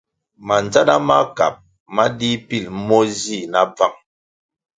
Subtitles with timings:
[0.47, 1.55] Mandzana makab
[1.95, 3.95] ma dih pil mo zih na bvang.